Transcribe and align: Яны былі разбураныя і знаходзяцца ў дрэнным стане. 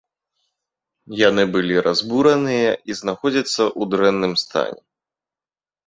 Яны 1.19 1.43
былі 1.57 1.75
разбураныя 1.89 2.69
і 2.93 2.99
знаходзяцца 3.03 3.55
ў 3.55 3.81
дрэнным 3.97 4.33
стане. 4.49 4.81